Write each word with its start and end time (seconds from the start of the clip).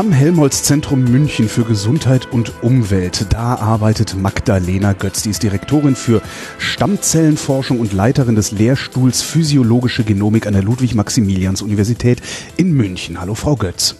Am 0.00 0.12
Helmholtz-Zentrum 0.12 1.04
München 1.04 1.46
für 1.46 1.62
Gesundheit 1.64 2.32
und 2.32 2.62
Umwelt, 2.62 3.26
da 3.34 3.56
arbeitet 3.56 4.16
Magdalena 4.16 4.94
Götz. 4.94 5.20
Die 5.20 5.28
ist 5.28 5.42
Direktorin 5.42 5.94
für 5.94 6.22
Stammzellenforschung 6.56 7.78
und 7.78 7.92
Leiterin 7.92 8.34
des 8.34 8.50
Lehrstuhls 8.50 9.20
Physiologische 9.20 10.02
Genomik 10.02 10.46
an 10.46 10.54
der 10.54 10.62
Ludwig-Maximilians-Universität 10.62 12.22
in 12.56 12.72
München. 12.72 13.20
Hallo, 13.20 13.34
Frau 13.34 13.56
Götz. 13.56 13.96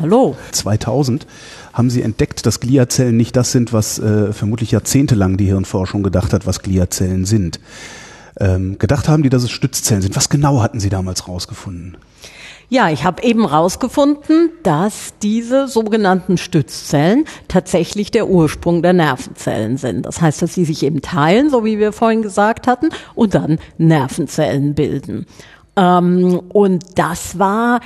Hallo. 0.00 0.36
2000 0.50 1.28
haben 1.72 1.90
Sie 1.90 2.02
entdeckt, 2.02 2.44
dass 2.44 2.58
Gliazellen 2.58 3.16
nicht 3.16 3.36
das 3.36 3.52
sind, 3.52 3.72
was 3.72 4.00
äh, 4.00 4.32
vermutlich 4.32 4.72
jahrzehntelang 4.72 5.36
die 5.36 5.46
Hirnforschung 5.46 6.02
gedacht 6.02 6.32
hat, 6.32 6.46
was 6.46 6.60
Gliazellen 6.60 7.24
sind. 7.24 7.60
Ähm, 8.38 8.78
gedacht 8.78 9.08
haben 9.08 9.22
die, 9.22 9.30
dass 9.30 9.48
Stützzellen 9.50 10.02
sind. 10.02 10.16
Was 10.16 10.28
genau 10.28 10.62
hatten 10.62 10.80
Sie 10.80 10.88
damals 10.88 11.26
rausgefunden? 11.26 11.96
Ja, 12.68 12.90
ich 12.90 13.04
habe 13.04 13.22
eben 13.22 13.46
rausgefunden, 13.46 14.50
dass 14.64 15.14
diese 15.22 15.68
sogenannten 15.68 16.36
Stützzellen 16.36 17.24
tatsächlich 17.46 18.10
der 18.10 18.28
Ursprung 18.28 18.82
der 18.82 18.92
Nervenzellen 18.92 19.76
sind. 19.76 20.04
Das 20.04 20.20
heißt, 20.20 20.42
dass 20.42 20.54
sie 20.54 20.64
sich 20.64 20.82
eben 20.82 21.00
teilen, 21.00 21.48
so 21.48 21.64
wie 21.64 21.78
wir 21.78 21.92
vorhin 21.92 22.22
gesagt 22.22 22.66
hatten, 22.66 22.88
und 23.14 23.34
dann 23.34 23.60
Nervenzellen 23.78 24.74
bilden. 24.74 25.26
Ähm, 25.76 26.40
und 26.48 26.98
das 26.98 27.38
war 27.38 27.80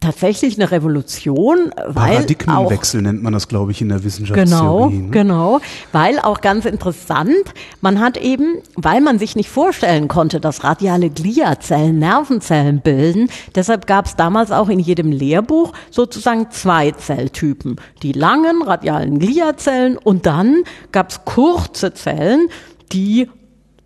tatsächlich 0.00 0.58
eine 0.58 0.70
Revolution, 0.70 1.72
weil 1.86 2.16
Paradigmenwechsel 2.16 3.00
auch, 3.00 3.04
nennt 3.04 3.22
man 3.22 3.32
das, 3.32 3.48
glaube 3.48 3.70
ich, 3.70 3.82
in 3.82 3.90
der 3.90 4.02
Wissenschaftstheorie. 4.02 4.50
Genau, 4.50 4.88
ne? 4.88 5.10
genau, 5.10 5.60
weil 5.92 6.18
auch 6.18 6.40
ganz 6.40 6.64
interessant, 6.64 7.54
man 7.82 8.00
hat 8.00 8.16
eben, 8.16 8.56
weil 8.76 9.00
man 9.02 9.18
sich 9.18 9.36
nicht 9.36 9.50
vorstellen 9.50 10.08
konnte, 10.08 10.40
dass 10.40 10.64
radiale 10.64 11.10
Gliazellen 11.10 11.98
Nervenzellen 11.98 12.80
bilden, 12.80 13.28
deshalb 13.54 13.86
gab 13.86 14.06
es 14.06 14.16
damals 14.16 14.50
auch 14.50 14.70
in 14.70 14.78
jedem 14.78 15.12
Lehrbuch 15.12 15.72
sozusagen 15.90 16.50
zwei 16.50 16.92
Zelltypen, 16.92 17.76
die 18.02 18.12
langen 18.12 18.62
radialen 18.62 19.18
Gliazellen 19.18 19.98
und 19.98 20.24
dann 20.24 20.62
gab 20.92 21.10
es 21.10 21.24
kurze 21.24 21.92
Zellen, 21.92 22.48
die 22.92 23.28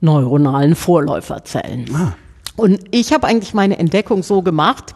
neuronalen 0.00 0.76
Vorläuferzellen. 0.76 1.90
Ah. 1.94 2.14
Und 2.56 2.80
ich 2.92 3.12
habe 3.12 3.26
eigentlich 3.26 3.52
meine 3.52 3.78
Entdeckung 3.78 4.22
so 4.22 4.42
gemacht, 4.42 4.94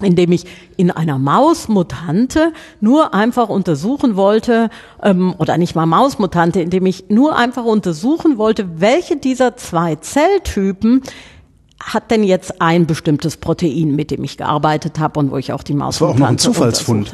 indem 0.00 0.32
ich 0.32 0.44
in 0.76 0.90
einer 0.90 1.18
Mausmutante 1.18 2.52
nur 2.80 3.14
einfach 3.14 3.48
untersuchen 3.48 4.16
wollte, 4.16 4.70
ähm, 5.02 5.34
oder 5.38 5.56
nicht 5.56 5.74
mal 5.74 5.86
Mausmutante, 5.86 6.60
indem 6.60 6.86
ich 6.86 7.06
nur 7.08 7.36
einfach 7.36 7.64
untersuchen 7.64 8.38
wollte, 8.38 8.80
welche 8.80 9.16
dieser 9.16 9.56
zwei 9.56 9.96
Zelltypen 9.96 11.02
hat 11.80 12.10
denn 12.10 12.24
jetzt 12.24 12.60
ein 12.60 12.86
bestimmtes 12.86 13.36
Protein, 13.36 13.94
mit 13.94 14.10
dem 14.10 14.24
ich 14.24 14.36
gearbeitet 14.36 14.98
habe 14.98 15.20
und 15.20 15.30
wo 15.30 15.36
ich 15.36 15.52
auch 15.52 15.62
die 15.62 15.74
Mausmutante 15.74 15.96
Das 15.96 16.00
war 16.00 16.08
auch 16.10 16.18
noch 16.18 16.28
ein 16.28 16.38
Zufallsfund. 16.38 17.12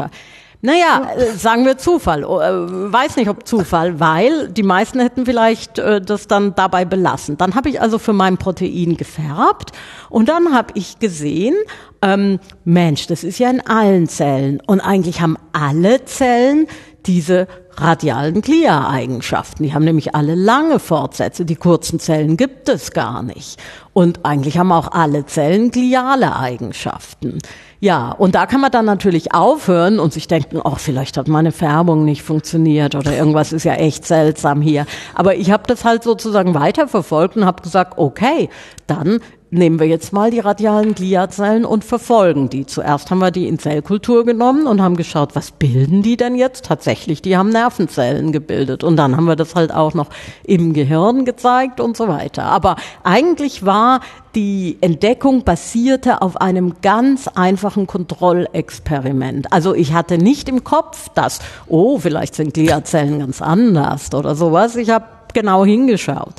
Naja, 0.62 1.12
äh, 1.16 1.32
sagen 1.32 1.64
wir 1.64 1.78
Zufall. 1.78 2.24
Oh, 2.24 2.38
äh, 2.40 2.92
weiß 2.92 3.16
nicht, 3.16 3.30
ob 3.30 3.46
Zufall, 3.46 3.98
weil 3.98 4.48
die 4.48 4.62
meisten 4.62 5.00
hätten 5.00 5.24
vielleicht 5.24 5.78
äh, 5.78 6.02
das 6.02 6.26
dann 6.26 6.54
dabei 6.54 6.84
belassen. 6.84 7.38
Dann 7.38 7.54
habe 7.54 7.70
ich 7.70 7.80
also 7.80 7.98
für 7.98 8.12
mein 8.12 8.36
Protein 8.36 8.96
gefärbt 8.96 9.72
und 10.10 10.28
dann 10.28 10.54
habe 10.54 10.72
ich 10.74 10.98
gesehen, 10.98 11.54
ähm, 12.02 12.40
Mensch, 12.64 13.06
das 13.06 13.24
ist 13.24 13.38
ja 13.38 13.48
in 13.48 13.60
allen 13.66 14.06
Zellen 14.08 14.60
und 14.66 14.80
eigentlich 14.80 15.20
haben 15.20 15.36
alle 15.52 16.04
Zellen 16.04 16.66
diese 17.06 17.46
radialen 17.76 18.42
Glia-Eigenschaften. 18.42 19.62
Die 19.62 19.74
haben 19.74 19.84
nämlich 19.84 20.14
alle 20.14 20.34
lange 20.34 20.78
Fortsätze. 20.78 21.44
Die 21.44 21.56
kurzen 21.56 21.98
Zellen 21.98 22.36
gibt 22.36 22.68
es 22.68 22.92
gar 22.92 23.22
nicht. 23.22 23.58
Und 23.92 24.24
eigentlich 24.24 24.58
haben 24.58 24.72
auch 24.72 24.92
alle 24.92 25.26
Zellen 25.26 25.70
gliale 25.70 26.36
Eigenschaften. 26.36 27.38
Ja, 27.80 28.12
und 28.12 28.34
da 28.34 28.44
kann 28.44 28.60
man 28.60 28.70
dann 28.70 28.84
natürlich 28.84 29.32
aufhören 29.32 30.00
und 30.00 30.12
sich 30.12 30.28
denken, 30.28 30.60
ach, 30.62 30.78
vielleicht 30.78 31.16
hat 31.16 31.28
meine 31.28 31.50
Färbung 31.50 32.04
nicht 32.04 32.22
funktioniert 32.22 32.94
oder 32.94 33.16
irgendwas 33.16 33.52
ist 33.52 33.64
ja 33.64 33.74
echt 33.74 34.06
seltsam 34.06 34.60
hier. 34.60 34.84
Aber 35.14 35.36
ich 35.36 35.50
habe 35.50 35.62
das 35.66 35.84
halt 35.84 36.02
sozusagen 36.02 36.54
weiterverfolgt 36.54 37.36
und 37.36 37.46
habe 37.46 37.62
gesagt, 37.62 37.96
okay, 37.96 38.50
dann 38.86 39.20
nehmen 39.50 39.80
wir 39.80 39.86
jetzt 39.86 40.12
mal 40.12 40.30
die 40.30 40.38
radialen 40.38 40.94
Gliazellen 40.94 41.64
und 41.64 41.84
verfolgen 41.84 42.48
die. 42.48 42.66
Zuerst 42.66 43.10
haben 43.10 43.18
wir 43.18 43.30
die 43.30 43.48
in 43.48 43.58
Zellkultur 43.58 44.24
genommen 44.24 44.66
und 44.66 44.80
haben 44.80 44.96
geschaut, 44.96 45.34
was 45.34 45.50
bilden 45.50 46.02
die 46.02 46.16
denn 46.16 46.36
jetzt? 46.36 46.64
Tatsächlich, 46.64 47.20
die 47.22 47.36
haben 47.36 47.50
Nervenzellen 47.50 48.32
gebildet. 48.32 48.84
Und 48.84 48.96
dann 48.96 49.16
haben 49.16 49.26
wir 49.26 49.36
das 49.36 49.54
halt 49.54 49.72
auch 49.74 49.94
noch 49.94 50.08
im 50.44 50.72
Gehirn 50.72 51.24
gezeigt 51.24 51.80
und 51.80 51.96
so 51.96 52.08
weiter. 52.08 52.44
Aber 52.44 52.76
eigentlich 53.02 53.64
war 53.66 54.00
die 54.34 54.78
Entdeckung 54.80 55.42
basierte 55.42 56.22
auf 56.22 56.36
einem 56.40 56.74
ganz 56.82 57.26
einfachen 57.26 57.88
Kontrollexperiment. 57.88 59.52
Also 59.52 59.74
ich 59.74 59.92
hatte 59.92 60.18
nicht 60.18 60.48
im 60.48 60.62
Kopf, 60.62 61.08
dass, 61.14 61.40
oh, 61.66 61.98
vielleicht 61.98 62.36
sind 62.36 62.54
Gliazellen 62.54 63.18
ganz 63.18 63.42
anders 63.42 64.14
oder 64.14 64.36
sowas. 64.36 64.76
Ich 64.76 64.90
habe 64.90 65.06
genau 65.34 65.64
hingeschaut. 65.64 66.34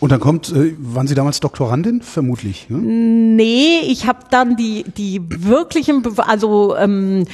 Und 0.00 0.12
dann 0.12 0.20
kommt, 0.20 0.50
äh, 0.52 0.74
waren 0.78 1.06
Sie 1.06 1.14
damals 1.14 1.40
Doktorandin? 1.40 2.02
Vermutlich. 2.02 2.70
Ne? 2.70 2.78
Nee, 2.78 3.80
ich 3.86 4.06
habe 4.06 4.20
dann 4.30 4.56
die, 4.56 4.84
die 4.84 5.20
wirklichen, 5.28 6.02
also 6.18 6.76
ähm, 6.76 7.24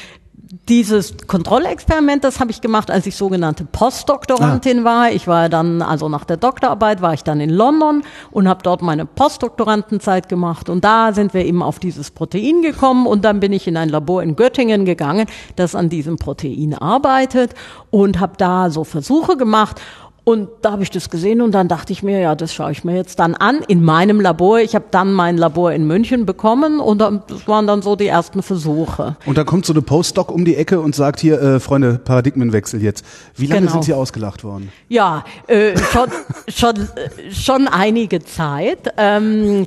dieses 0.69 1.15
Kontrollexperiment, 1.27 2.25
das 2.25 2.41
habe 2.41 2.51
ich 2.51 2.61
gemacht, 2.61 2.91
als 2.91 3.07
ich 3.07 3.17
sogenannte 3.17 3.65
Postdoktorandin 3.65 4.81
ah. 4.81 4.85
war. 4.85 5.11
Ich 5.11 5.27
war 5.27 5.49
dann, 5.49 5.83
also 5.83 6.09
nach 6.09 6.25
der 6.25 6.37
Doktorarbeit 6.37 7.03
war 7.03 7.13
ich 7.13 7.23
dann 7.23 7.41
in 7.41 7.51
London 7.51 8.03
und 8.31 8.49
habe 8.49 8.63
dort 8.63 8.81
meine 8.81 9.05
Postdoktorandenzeit 9.05 10.29
gemacht. 10.29 10.69
Und 10.69 10.85
da 10.85 11.13
sind 11.13 11.35
wir 11.35 11.45
eben 11.45 11.63
auf 11.63 11.79
dieses 11.79 12.11
Protein 12.11 12.63
gekommen. 12.63 13.07
Und 13.07 13.25
dann 13.25 13.41
bin 13.41 13.53
ich 13.53 13.67
in 13.67 13.77
ein 13.77 13.89
Labor 13.89 14.23
in 14.23 14.37
Göttingen 14.37 14.85
gegangen, 14.85 15.27
das 15.57 15.75
an 15.75 15.89
diesem 15.89 16.17
Protein 16.17 16.75
arbeitet 16.75 17.55
und 17.91 18.21
habe 18.21 18.35
da 18.39 18.71
so 18.71 18.85
Versuche 18.85 19.37
gemacht. 19.37 19.81
Und 20.25 20.49
da 20.63 20.73
habe 20.73 20.83
ich 20.83 20.91
das 20.91 21.11
gesehen 21.11 21.43
und 21.43 21.53
dann 21.53 21.69
dachte 21.69 21.93
ich 21.93 22.03
mir, 22.03 22.19
ja, 22.19 22.35
das 22.35 22.55
schaue 22.55 22.73
ich 22.73 22.83
mir 22.83 22.97
jetzt 22.97 23.19
dann 23.19 23.35
an 23.35 23.61
in 23.69 23.85
meinem 23.85 24.23
Labor. 24.23 24.59
Ich 24.59 24.75
habe 24.75 24.87
dann 24.91 25.13
mein 25.13 25.37
Labor 25.37 25.73
in 25.73 25.87
München 25.87 26.25
bekommen 26.25 26.81
und 26.81 26.99
das 27.01 27.47
waren 27.47 27.67
dann 27.67 27.83
so 27.83 27.95
die 27.95 28.07
ersten 28.07 28.43
Versuche. 28.43 29.17
Und 29.27 29.37
dann 29.37 29.45
kommt 29.45 29.67
so 29.67 29.75
eine 29.75 29.83
Postdoc 29.83 30.33
um 30.33 30.47
die 30.47 30.57
Ecke 30.57 30.81
und 30.81 30.95
sagt 30.95 31.21
hier, 31.21 31.41
äh, 31.43 31.61
Freunde, 31.61 32.01
Paradigmenwechsel 32.03 32.83
jetzt. 32.83 33.05
Wie 33.35 33.47
lange 33.47 33.63
genau. 33.63 33.73
sind 33.73 33.85
Sie 33.85 33.93
ausgelacht 33.93 34.45
worden? 34.45 34.73
Ja, 34.89 35.25
äh, 35.47 35.77
schon, 35.77 36.09
schon, 36.49 36.89
schon 37.31 37.69
einige 37.69 38.25
Zeit. 38.25 38.95
Ähm, 38.97 39.67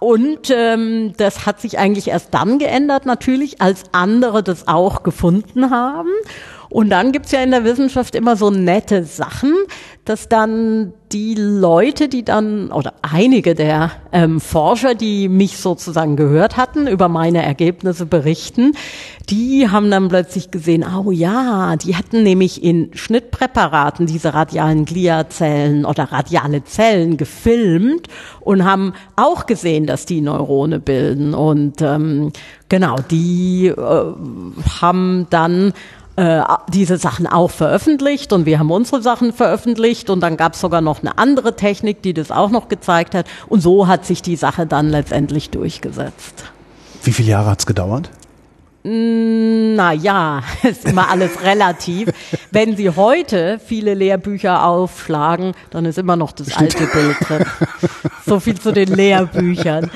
und 0.00 0.50
ähm, 0.50 1.12
das 1.16 1.46
hat 1.46 1.60
sich 1.60 1.78
eigentlich 1.78 2.08
erst 2.08 2.34
dann 2.34 2.58
geändert, 2.58 3.06
natürlich, 3.06 3.62
als 3.62 3.84
andere 3.92 4.42
das 4.42 4.66
auch 4.66 5.04
gefunden 5.04 5.70
haben. 5.70 6.10
Und 6.70 6.90
dann 6.90 7.10
gibt's 7.10 7.32
ja 7.32 7.42
in 7.42 7.50
der 7.50 7.64
Wissenschaft 7.64 8.14
immer 8.14 8.36
so 8.36 8.50
nette 8.50 9.02
Sachen, 9.02 9.52
dass 10.04 10.28
dann 10.28 10.92
die 11.12 11.34
Leute, 11.34 12.08
die 12.08 12.24
dann, 12.24 12.70
oder 12.70 12.94
einige 13.02 13.56
der 13.56 13.90
ähm, 14.12 14.40
Forscher, 14.40 14.94
die 14.94 15.28
mich 15.28 15.58
sozusagen 15.58 16.14
gehört 16.14 16.56
hatten, 16.56 16.86
über 16.86 17.08
meine 17.08 17.42
Ergebnisse 17.42 18.06
berichten, 18.06 18.72
die 19.28 19.68
haben 19.68 19.90
dann 19.90 20.08
plötzlich 20.08 20.52
gesehen, 20.52 20.84
oh 20.84 21.10
ja, 21.10 21.74
die 21.76 21.96
hatten 21.96 22.22
nämlich 22.22 22.62
in 22.62 22.90
Schnittpräparaten 22.94 24.06
diese 24.06 24.32
radialen 24.32 24.84
Gliazellen 24.84 25.84
oder 25.84 26.04
radiale 26.04 26.62
Zellen 26.64 27.16
gefilmt 27.16 28.06
und 28.40 28.64
haben 28.64 28.92
auch 29.16 29.46
gesehen, 29.46 29.86
dass 29.86 30.06
die 30.06 30.20
Neurone 30.20 30.78
bilden. 30.78 31.34
Und 31.34 31.82
ähm, 31.82 32.32
genau, 32.68 32.96
die 33.10 33.66
äh, 33.66 34.04
haben 34.80 35.26
dann 35.30 35.72
äh, 36.16 36.42
diese 36.68 36.96
Sachen 36.98 37.26
auch 37.26 37.50
veröffentlicht 37.50 38.32
und 38.32 38.46
wir 38.46 38.58
haben 38.58 38.70
unsere 38.70 39.02
Sachen 39.02 39.32
veröffentlicht 39.32 40.10
und 40.10 40.20
dann 40.20 40.36
gab 40.36 40.54
es 40.54 40.60
sogar 40.60 40.80
noch 40.80 41.00
eine 41.00 41.18
andere 41.18 41.56
Technik, 41.56 42.02
die 42.02 42.14
das 42.14 42.30
auch 42.30 42.50
noch 42.50 42.68
gezeigt 42.68 43.14
hat 43.14 43.26
und 43.48 43.60
so 43.60 43.86
hat 43.86 44.04
sich 44.04 44.22
die 44.22 44.36
Sache 44.36 44.66
dann 44.66 44.88
letztendlich 44.90 45.50
durchgesetzt. 45.50 46.44
Wie 47.02 47.12
viele 47.12 47.30
Jahre 47.30 47.50
hat's 47.50 47.66
gedauert? 47.66 48.10
Mm, 48.82 49.74
na 49.74 49.92
ja, 49.92 50.42
ist 50.62 50.86
immer 50.86 51.10
alles 51.10 51.42
relativ. 51.42 52.08
Wenn 52.50 52.76
Sie 52.76 52.90
heute 52.90 53.60
viele 53.64 53.94
Lehrbücher 53.94 54.64
aufschlagen, 54.64 55.52
dann 55.70 55.84
ist 55.84 55.98
immer 55.98 56.16
noch 56.16 56.32
das 56.32 56.52
Stimmt. 56.52 56.80
alte 56.80 56.86
Bild 56.86 57.16
drin. 57.20 57.44
So 58.26 58.40
viel 58.40 58.58
zu 58.58 58.72
den 58.72 58.94
Lehrbüchern. 58.94 59.90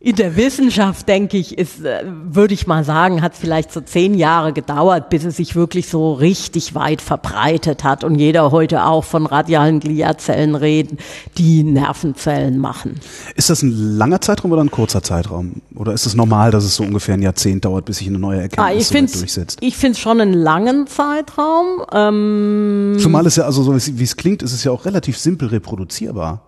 In 0.00 0.14
der 0.14 0.36
Wissenschaft, 0.36 1.08
denke 1.08 1.38
ich, 1.38 1.58
ist, 1.58 1.84
äh, 1.84 2.04
würde 2.06 2.54
ich 2.54 2.68
mal 2.68 2.84
sagen, 2.84 3.20
hat 3.20 3.32
es 3.32 3.40
vielleicht 3.40 3.72
so 3.72 3.80
zehn 3.80 4.14
Jahre 4.14 4.52
gedauert, 4.52 5.10
bis 5.10 5.24
es 5.24 5.38
sich 5.38 5.56
wirklich 5.56 5.88
so 5.88 6.12
richtig 6.12 6.76
weit 6.76 7.02
verbreitet 7.02 7.82
hat 7.82 8.04
und 8.04 8.14
jeder 8.14 8.52
heute 8.52 8.84
auch 8.84 9.02
von 9.02 9.26
radialen 9.26 9.80
Gliazellen 9.80 10.54
reden, 10.54 10.98
die 11.36 11.64
Nervenzellen 11.64 12.58
machen. 12.58 13.00
Ist 13.34 13.50
das 13.50 13.62
ein 13.62 13.72
langer 13.72 14.20
Zeitraum 14.20 14.52
oder 14.52 14.62
ein 14.62 14.70
kurzer 14.70 15.02
Zeitraum? 15.02 15.62
Oder 15.74 15.94
ist 15.94 16.06
es 16.06 16.14
normal, 16.14 16.52
dass 16.52 16.62
es 16.62 16.76
so 16.76 16.84
ungefähr 16.84 17.14
ein 17.14 17.22
Jahrzehnt 17.22 17.64
dauert, 17.64 17.84
bis 17.84 17.98
sich 17.98 18.06
eine 18.06 18.20
neue 18.20 18.42
Erkenntnis 18.42 18.66
ah, 18.68 18.78
ich 18.78 18.86
so 18.86 18.94
weit 18.94 19.14
durchsetzt? 19.20 19.58
Ich 19.62 19.76
finde 19.76 19.94
es 19.94 19.98
schon 19.98 20.20
einen 20.20 20.32
langen 20.32 20.86
Zeitraum. 20.86 21.82
Ähm 21.92 22.98
Zumal 23.00 23.26
es 23.26 23.34
ja, 23.34 23.46
also 23.46 23.64
so 23.64 23.74
wie 23.74 24.04
es 24.04 24.16
klingt, 24.16 24.44
ist 24.44 24.52
es 24.52 24.62
ja 24.62 24.70
auch 24.70 24.84
relativ 24.84 25.18
simpel 25.18 25.48
reproduzierbar. 25.48 26.47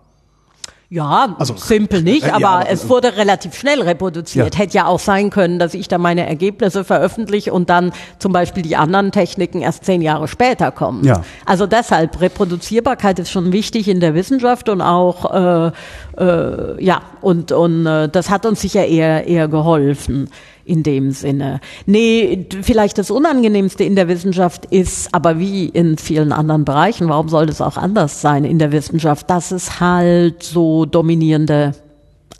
Ja, 0.93 1.37
also, 1.39 1.55
simpel 1.55 2.01
nicht, 2.01 2.27
äh, 2.27 2.31
aber, 2.31 2.41
ja, 2.41 2.63
es 2.67 2.89
wurde 2.89 3.15
relativ 3.15 3.57
schnell 3.57 3.81
reproduziert. 3.81 4.53
Ja. 4.53 4.59
Hätte 4.59 4.75
ja 4.75 4.85
auch 4.87 4.99
sein 4.99 5.29
können, 5.29 5.57
dass 5.57 5.73
ich 5.73 5.87
da 5.87 5.97
meine 5.97 6.27
Ergebnisse 6.27 6.83
veröffentliche 6.83 7.53
und 7.53 7.69
dann 7.69 7.93
zum 8.19 8.33
Beispiel 8.33 8.61
die 8.61 8.75
anderen 8.75 9.13
Techniken 9.13 9.61
erst 9.61 9.85
zehn 9.85 10.01
Jahre 10.01 10.27
später 10.27 10.69
kommen. 10.69 11.05
Ja. 11.05 11.23
Also 11.45 11.65
deshalb, 11.65 12.19
Reproduzierbarkeit 12.19 13.19
ist 13.19 13.31
schon 13.31 13.53
wichtig 13.53 13.87
in 13.87 14.01
der 14.01 14.15
Wissenschaft 14.15 14.67
und 14.67 14.81
auch, 14.81 15.33
äh, 15.33 15.71
äh, 16.17 16.83
ja, 16.83 17.01
und, 17.21 17.53
und 17.53 17.85
äh, 17.85 18.09
das 18.09 18.29
hat 18.29 18.45
uns 18.45 18.59
sicher 18.59 18.85
eher, 18.85 19.25
eher 19.25 19.47
geholfen 19.47 20.29
in 20.65 20.83
dem 20.83 21.11
Sinne. 21.11 21.59
Nee, 21.85 22.47
vielleicht 22.61 22.97
das 22.97 23.11
Unangenehmste 23.11 23.83
in 23.83 23.95
der 23.95 24.07
Wissenschaft 24.07 24.65
ist, 24.65 25.13
aber 25.13 25.39
wie 25.39 25.65
in 25.65 25.97
vielen 25.97 26.31
anderen 26.31 26.65
Bereichen, 26.65 27.09
warum 27.09 27.29
soll 27.29 27.45
das 27.45 27.61
auch 27.61 27.77
anders 27.77 28.21
sein 28.21 28.45
in 28.45 28.59
der 28.59 28.71
Wissenschaft, 28.71 29.29
dass 29.29 29.51
es 29.51 29.79
halt 29.79 30.43
so 30.43 30.85
dominierende 30.85 31.73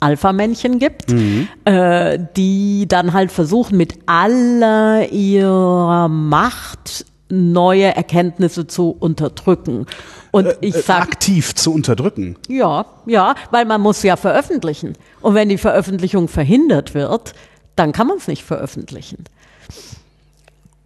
Alpha-Männchen 0.00 0.78
gibt, 0.78 1.12
mhm. 1.12 1.48
äh, 1.64 2.18
die 2.36 2.86
dann 2.88 3.12
halt 3.12 3.30
versuchen, 3.30 3.76
mit 3.76 3.94
aller 4.06 5.10
ihrer 5.10 6.08
Macht 6.08 7.06
neue 7.28 7.94
Erkenntnisse 7.96 8.66
zu 8.66 8.94
unterdrücken. 8.98 9.86
Und 10.32 10.46
äh, 10.46 10.56
ich 10.60 10.74
äh, 10.74 10.82
sag 10.82 11.02
aktiv 11.02 11.54
zu 11.54 11.72
unterdrücken. 11.72 12.36
Ja, 12.48 12.84
ja, 13.06 13.34
weil 13.50 13.64
man 13.64 13.80
muss 13.80 14.02
ja 14.02 14.16
veröffentlichen. 14.16 14.94
Und 15.20 15.34
wenn 15.34 15.48
die 15.48 15.58
Veröffentlichung 15.58 16.28
verhindert 16.28 16.94
wird, 16.94 17.32
dann 17.76 17.92
kann 17.92 18.06
man 18.06 18.18
es 18.18 18.28
nicht 18.28 18.44
veröffentlichen. 18.44 19.24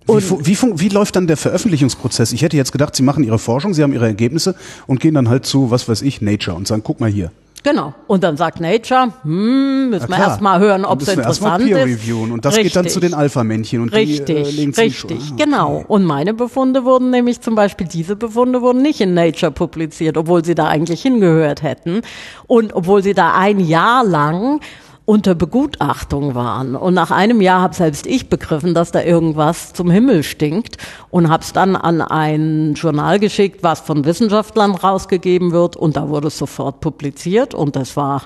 Wie, 0.06 0.14
wie, 0.14 0.80
wie, 0.80 0.88
läuft 0.88 1.16
dann 1.16 1.26
der 1.26 1.36
Veröffentlichungsprozess? 1.36 2.32
Ich 2.32 2.42
hätte 2.42 2.56
jetzt 2.56 2.70
gedacht, 2.70 2.94
Sie 2.94 3.02
machen 3.02 3.24
Ihre 3.24 3.40
Forschung, 3.40 3.74
Sie 3.74 3.82
haben 3.82 3.92
Ihre 3.92 4.06
Ergebnisse 4.06 4.54
und 4.86 5.00
gehen 5.00 5.14
dann 5.14 5.28
halt 5.28 5.46
zu, 5.46 5.72
was 5.72 5.88
weiß 5.88 6.02
ich, 6.02 6.22
Nature 6.22 6.56
und 6.56 6.68
sagen, 6.68 6.82
guck 6.84 7.00
mal 7.00 7.10
hier. 7.10 7.32
Genau. 7.66 7.94
Und 8.06 8.22
dann 8.22 8.36
sagt 8.36 8.60
Nature, 8.60 9.12
hm, 9.22 9.90
müssen 9.90 10.08
wir 10.08 10.18
erstmal 10.18 10.60
hören, 10.60 10.84
ob 10.84 11.02
es 11.02 11.08
interessant 11.08 11.64
wir 11.64 11.74
Peer 11.74 11.84
ist. 11.84 11.94
Reviewen. 11.94 12.30
Und 12.30 12.44
das 12.44 12.54
richtig. 12.54 12.72
geht 12.72 12.76
dann 12.76 12.88
zu 12.88 13.00
den 13.00 13.12
Alpha-Männchen 13.12 13.82
und 13.82 13.92
richtig, 13.92 14.24
die 14.26 14.32
äh, 14.34 14.50
legen 14.50 14.72
Richtig, 14.72 15.18
ah, 15.18 15.32
okay. 15.32 15.44
genau. 15.44 15.84
Und 15.88 16.04
meine 16.04 16.32
Befunde 16.32 16.84
wurden 16.84 17.10
nämlich 17.10 17.40
zum 17.40 17.56
Beispiel, 17.56 17.88
diese 17.88 18.14
Befunde 18.14 18.62
wurden 18.62 18.82
nicht 18.82 19.00
in 19.00 19.14
Nature 19.14 19.50
publiziert, 19.50 20.16
obwohl 20.16 20.44
sie 20.44 20.54
da 20.54 20.68
eigentlich 20.68 21.02
hingehört 21.02 21.64
hätten. 21.64 22.02
Und 22.46 22.72
obwohl 22.72 23.02
sie 23.02 23.14
da 23.14 23.34
ein 23.34 23.58
Jahr 23.58 24.04
lang 24.04 24.60
unter 25.06 25.36
Begutachtung 25.36 26.34
waren. 26.34 26.74
Und 26.74 26.92
nach 26.92 27.10
einem 27.10 27.40
Jahr 27.40 27.62
habe 27.62 27.74
selbst 27.74 28.06
ich 28.06 28.28
begriffen, 28.28 28.74
dass 28.74 28.90
da 28.90 29.02
irgendwas 29.02 29.72
zum 29.72 29.90
Himmel 29.90 30.24
stinkt 30.24 30.76
und 31.10 31.30
habe 31.30 31.44
es 31.44 31.52
dann 31.52 31.76
an 31.76 32.02
ein 32.02 32.74
Journal 32.74 33.18
geschickt, 33.20 33.62
was 33.62 33.80
von 33.80 34.04
Wissenschaftlern 34.04 34.74
rausgegeben 34.74 35.52
wird 35.52 35.76
und 35.76 35.96
da 35.96 36.08
wurde 36.08 36.26
es 36.26 36.36
sofort 36.36 36.80
publiziert 36.80 37.54
und 37.54 37.76
das 37.76 37.96
war 37.96 38.22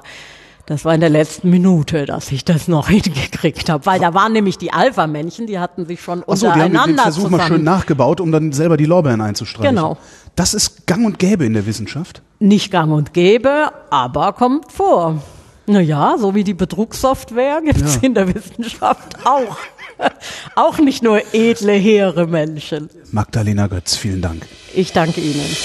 das 0.66 0.84
war 0.84 0.94
in 0.94 1.00
der 1.00 1.10
letzten 1.10 1.50
Minute, 1.50 2.06
dass 2.06 2.30
ich 2.30 2.44
das 2.44 2.68
noch 2.68 2.88
hingekriegt 2.88 3.68
habe, 3.68 3.84
weil 3.86 3.98
da 3.98 4.14
waren 4.14 4.32
nämlich 4.32 4.56
die 4.56 4.72
Alpha-Männchen, 4.72 5.48
die 5.48 5.58
hatten 5.58 5.84
sich 5.84 6.00
schon 6.00 6.22
Ach 6.26 6.36
so, 6.36 6.46
untereinander 6.46 6.70
die 6.70 6.78
haben 6.78 6.90
den 6.92 6.98
Versuch 6.98 7.22
zusammen. 7.24 7.36
mal 7.38 7.46
schön 7.48 7.64
nachgebaut, 7.64 8.20
um 8.20 8.30
dann 8.30 8.52
selber 8.52 8.76
die 8.76 8.84
Lorbeeren 8.84 9.20
einzustreichen. 9.20 9.74
Genau. 9.74 9.98
Das 10.36 10.54
ist 10.54 10.86
gang 10.86 11.04
und 11.04 11.18
gäbe 11.18 11.44
in 11.44 11.54
der 11.54 11.66
Wissenschaft? 11.66 12.22
Nicht 12.38 12.70
gang 12.70 12.92
und 12.92 13.12
gäbe, 13.12 13.72
aber 13.90 14.32
kommt 14.32 14.70
vor. 14.70 15.20
Naja, 15.66 16.16
so 16.18 16.34
wie 16.34 16.44
die 16.44 16.54
Betrugssoftware 16.54 17.60
gibt 17.62 17.80
es 17.80 17.96
ja. 17.96 18.00
in 18.02 18.14
der 18.14 18.34
Wissenschaft 18.34 19.24
auch. 19.24 19.56
auch 20.54 20.78
nicht 20.78 21.02
nur 21.02 21.22
edle, 21.34 21.72
hehre 21.72 22.26
Menschen. 22.26 22.90
Magdalena 23.10 23.66
Götz, 23.66 23.96
vielen 23.96 24.22
Dank. 24.22 24.46
Ich 24.74 24.92
danke 24.92 25.20
Ihnen. 25.20 25.56